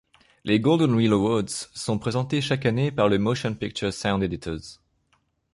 [0.45, 1.45] Les Golden Reel Awards
[1.75, 4.79] sont présentés chaque année par le Motion Picture Sound Editors.